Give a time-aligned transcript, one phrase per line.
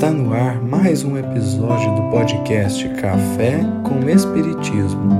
[0.00, 5.10] Está no ar mais um episódio do podcast Café com Espiritismo.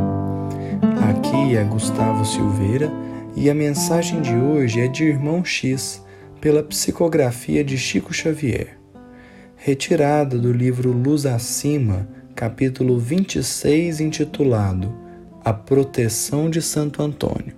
[1.10, 2.90] Aqui é Gustavo Silveira
[3.36, 6.02] e a mensagem de hoje é de Irmão X,
[6.40, 8.78] pela psicografia de Chico Xavier,
[9.54, 14.90] retirada do livro Luz Acima, capítulo 26, intitulado
[15.44, 17.52] A Proteção de Santo Antônio.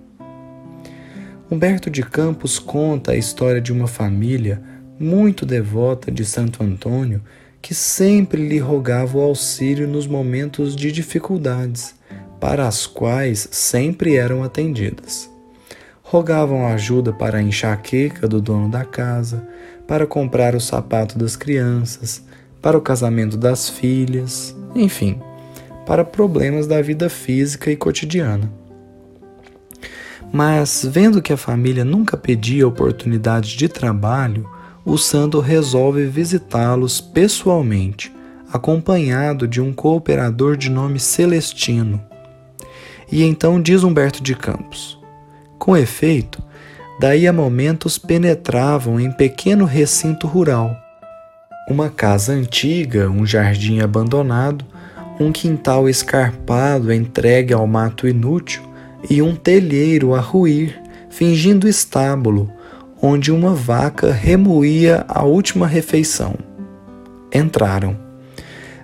[1.49, 7.21] Humberto de Campos conta a história de uma família muito devota de Santo Antônio,
[7.61, 11.95] que sempre lhe rogava o auxílio nos momentos de dificuldades,
[12.39, 15.29] para as quais sempre eram atendidas.
[16.01, 19.47] Rogavam ajuda para a enxaqueca do dono da casa,
[19.87, 22.23] para comprar o sapato das crianças,
[22.61, 25.19] para o casamento das filhas, enfim,
[25.85, 28.51] para problemas da vida física e cotidiana.
[30.31, 34.49] Mas, vendo que a família nunca pedia oportunidade de trabalho,
[34.85, 38.13] o santo resolve visitá-los pessoalmente,
[38.51, 42.01] acompanhado de um cooperador de nome Celestino.
[43.11, 44.99] E então diz Humberto de Campos:
[45.57, 46.43] Com efeito,
[46.99, 50.75] daí a momentos penetravam em pequeno recinto rural.
[51.69, 54.65] Uma casa antiga, um jardim abandonado,
[55.19, 58.61] um quintal escarpado entregue ao mato inútil
[59.09, 62.51] e um telheiro a ruir, fingindo estábulo,
[63.05, 66.35] onde uma vaca remoía a última refeição.
[67.33, 67.97] Entraram.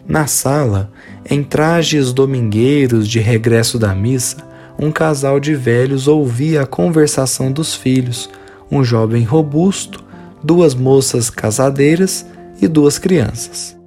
[0.05, 0.91] Na sala,
[1.29, 4.35] em trajes domingueiros de regresso da missa,
[4.77, 8.29] um casal de velhos ouvia a conversação dos filhos,
[8.69, 10.03] um jovem robusto,
[10.43, 12.25] duas moças casadeiras
[12.61, 13.77] e duas crianças.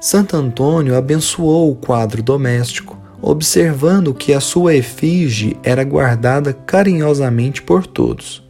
[0.00, 7.84] Santo Antônio abençoou o quadro doméstico, observando que a sua efígie era guardada carinhosamente por
[7.84, 8.44] todos.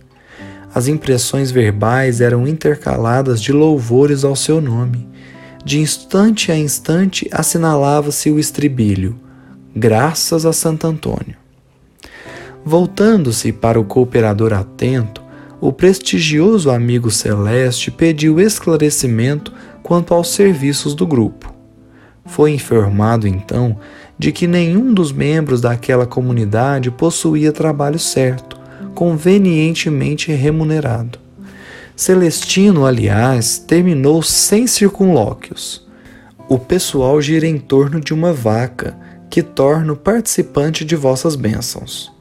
[0.74, 5.08] As impressões verbais eram intercaladas de louvores ao seu nome.
[5.64, 9.16] De instante a instante assinalava-se o estribilho:
[9.74, 11.36] Graças a Santo Antônio.
[12.64, 15.22] Voltando-se para o cooperador atento,
[15.60, 21.54] o prestigioso amigo celeste pediu esclarecimento quanto aos serviços do grupo.
[22.26, 23.78] Foi informado então
[24.18, 28.63] de que nenhum dos membros daquela comunidade possuía trabalho certo
[28.94, 31.18] convenientemente remunerado.
[31.96, 35.86] Celestino, aliás, terminou sem circunlóquios.
[36.48, 38.96] O pessoal gira em torno de uma vaca,
[39.30, 42.12] que torna participante de vossas bênçãos.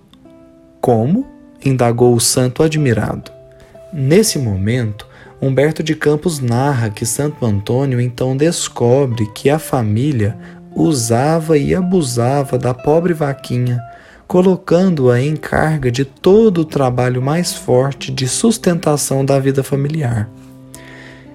[0.81, 1.27] Como?
[1.63, 3.31] indagou o santo admirado.
[3.93, 5.07] Nesse momento,
[5.39, 10.37] Humberto de Campos narra que Santo Antônio então descobre que a família
[10.75, 13.79] usava e abusava da pobre vaquinha
[14.33, 20.27] colocando-a em carga de todo o trabalho mais forte de sustentação da vida familiar.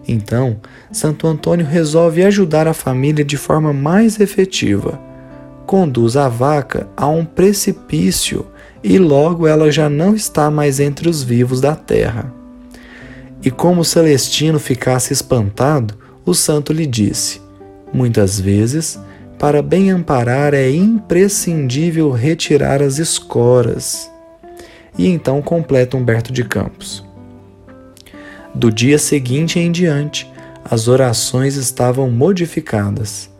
[0.08, 0.56] Então,
[0.90, 5.00] Santo Antônio resolve ajudar a família de forma mais efetiva.
[5.64, 8.44] Conduz a vaca a um precipício
[8.82, 12.34] e logo ela já não está mais entre os vivos da terra.
[13.40, 15.94] E como Celestino ficasse espantado,
[16.26, 17.40] o santo lhe disse:
[17.92, 18.98] Muitas vezes
[19.38, 24.10] para bem amparar é imprescindível retirar as escoras.
[24.98, 27.04] E então completa Humberto de Campos.
[28.52, 30.28] Do dia seguinte em diante,
[30.64, 33.30] as orações estavam modificadas.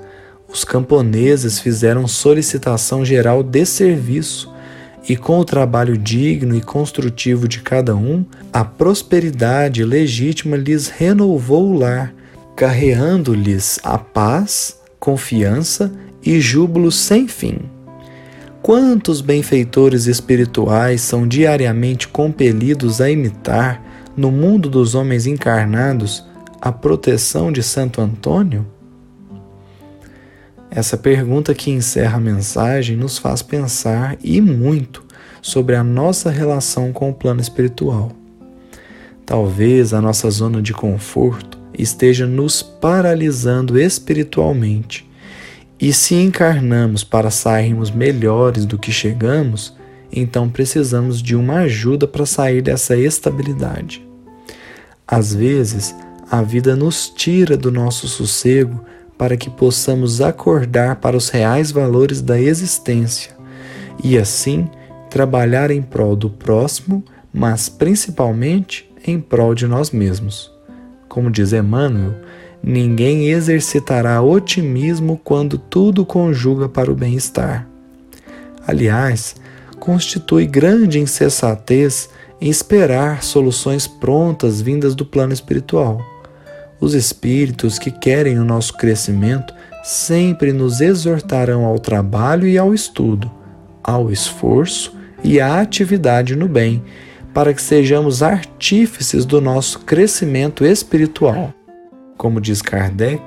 [0.49, 4.55] Os camponeses fizeram solicitação geral de serviço
[5.09, 11.71] e, com o trabalho digno e construtivo de cada um, a prosperidade legítima lhes renovou
[11.71, 12.15] o lar,
[12.55, 14.78] carreando-lhes a paz
[15.09, 15.91] confiança
[16.23, 17.61] e júbilo sem fim.
[18.61, 23.83] Quantos benfeitores espirituais são diariamente compelidos a imitar,
[24.15, 26.27] no mundo dos homens encarnados,
[26.61, 28.67] a proteção de Santo Antônio?
[30.71, 35.03] Essa pergunta que encerra a mensagem nos faz pensar e muito
[35.41, 38.13] sobre a nossa relação com o plano espiritual.
[39.25, 45.09] Talvez a nossa zona de conforto esteja nos paralisando espiritualmente.
[45.81, 49.77] E se encarnamos para sairmos melhores do que chegamos,
[50.13, 54.05] então precisamos de uma ajuda para sair dessa estabilidade.
[55.07, 55.95] Às vezes,
[56.31, 58.85] a vida nos tira do nosso sossego
[59.17, 63.37] para que possamos acordar para os reais valores da existência
[64.03, 64.69] e, assim,
[65.09, 70.58] trabalhar em prol do próximo, mas principalmente em prol de nós mesmos.
[71.19, 72.15] Como diz Emmanuel,
[72.63, 77.67] ninguém exercitará otimismo quando tudo conjuga para o bem-estar.
[78.65, 79.35] Aliás,
[79.81, 82.09] constitui grande insensatez
[82.41, 86.01] em esperar soluções prontas vindas do plano espiritual.
[86.79, 93.29] Os espíritos que querem o nosso crescimento sempre nos exortarão ao trabalho e ao estudo,
[93.83, 96.81] ao esforço e à atividade no bem,
[97.39, 101.55] para que sejamos artífices do nosso crescimento espiritual.
[102.17, 103.23] Como diz Kardec,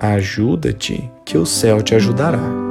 [0.00, 2.69] ajuda-te que o céu te ajudará.